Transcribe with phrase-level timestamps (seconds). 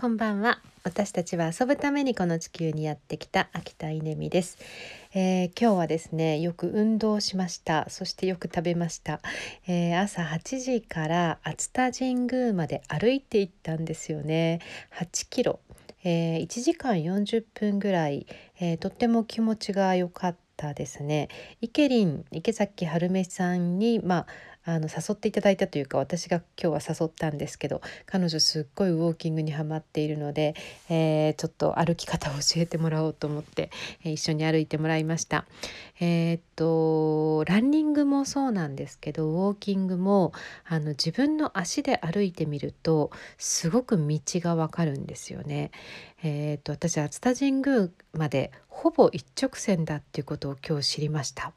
[0.00, 0.62] こんばんは。
[0.82, 4.56] 私たちは遊ぶためにこの地球にやってきた秋田稲美です、
[5.12, 7.84] えー、今日はですねよく運動しました。
[7.90, 9.20] そしてよく食べました、
[9.68, 14.60] えー、朝8時から熱田神宮まで歩いて行ったんですよね。
[14.98, 15.60] 8キロ、
[16.02, 18.26] えー、1時間40分ぐらい、
[18.58, 21.28] えとっても気持ちが良かったですね。
[21.60, 24.26] 池林池崎春梅さんにまあ
[24.64, 30.54] あの誘っていただいたというか私が今日は誘ったんですけど彼女すっごいウォーキングにはまっているので、
[30.88, 33.70] えー、ちょっと歩き方を教えてもらおうと思って、
[34.04, 35.46] えー、一緒に歩いてもらいました。
[36.00, 40.32] えー、っとランニングもそうなんですけどウォーキングも
[40.66, 45.70] あの自分の足で歩いてみるとすごく道がわかるんですよね。
[46.22, 51.52] えー、っと私熱田神宮までほぼ一直線だっていうことを今日知りました。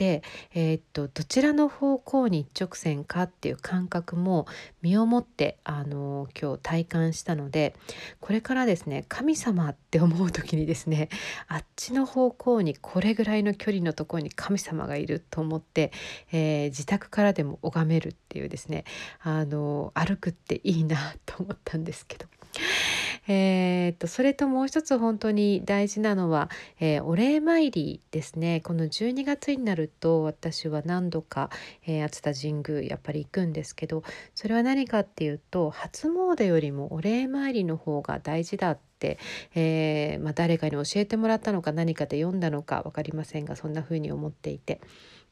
[0.00, 0.22] で、
[0.54, 4.46] えー、っとどちらの方向に一直線かっていう感覚も
[4.80, 7.76] 身をもってあの今日体感したので
[8.18, 11.10] これからですね神様って思う時にですね
[11.48, 15.92] あっちの方向にこれぐらいの距離のところに神様がいると思って、
[16.32, 18.84] えー、自宅からでも拝めるっていうですね
[19.20, 22.29] あの歩くっていいなと思ったんですけど。
[23.32, 26.50] えー、っとそれともう一つ本当に大事なのは、
[26.80, 28.60] えー、お礼参りですね。
[28.60, 31.48] この12月になると私は何度か、
[31.86, 34.02] えー、熱田神宮やっぱり行くんですけど
[34.34, 39.20] それは何かっていうと初詣よりもお礼参りの方が大事だって、
[39.54, 44.80] えーまあ、誰かに教えてもらったのか何かで読んだのか分かりませんがそんな風に思っていて。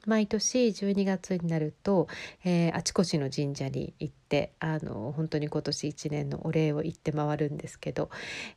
[0.06, 2.06] 毎年12月になると、
[2.44, 4.27] えー、あちこちの神社に行って
[4.60, 8.10] あの本当に今年1年のお礼を言って回るんですけど、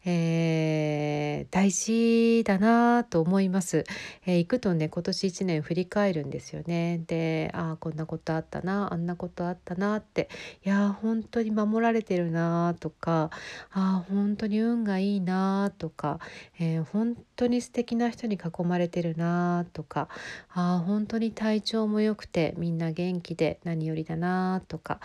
[0.06, 3.86] えー、大事だなと思います、
[4.26, 7.02] えー、行くとね今年1年振り返るんですよね。
[7.08, 10.30] でああこんなことあったなあんなことあったなって
[10.66, 13.30] いや本当に守られてるなとか
[13.72, 16.20] あ本当に運がいいなとか、
[16.60, 20.10] えー、本当に素敵な人に囲まれてるなとか
[20.50, 25.00] あ本当に体調も良くてみんな元気で何よりだなとか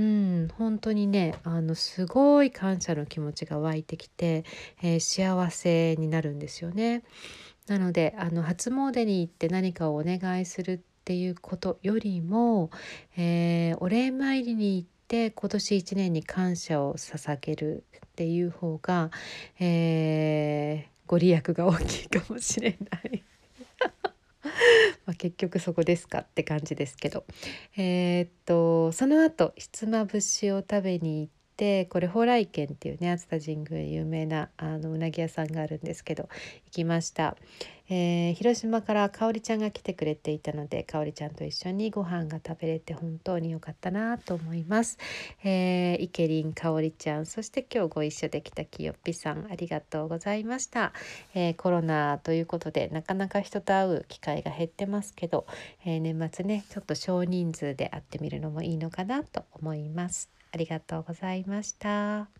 [0.00, 4.44] うん本当にねあのすごい感謝の気持ちが湧いてきて、
[4.82, 7.02] えー、幸せになるんですよね。
[7.66, 12.70] なのであの初詣に行って何かをお願いするっていうことよりも、
[13.18, 19.10] えー、お礼参りに行って今年一年に感謝を捧げるっていう方が、
[19.58, 23.19] えー、ご利益が大きいかもしれない。
[25.06, 27.24] ま、結局そこですかって感じですけど
[27.76, 36.28] えー、っとその後ひつまぶしを食べに行ってこれ蓬莱軒っていうね熱田神宮有名なあのうなぎ屋さんがあるんですけど
[36.66, 37.36] 行きました。
[37.92, 44.96] えー、広島からかおりちゃんが来てくれていたのでかおりちゃんと一緒にご飯が食べれて本当に良かったなと思います。
[45.42, 50.92] えー、イケリンかおりちゃんそして今日ご一緒できたきよっぴさんありがとうございました。
[51.34, 55.46] えー、コロナということでなかなか人と会う機会が減ってますけど、
[55.84, 60.30] えー、年末ねちょっと少人数で会ってみるのもいいのかなと思います。
[60.52, 62.39] ありがとうございました。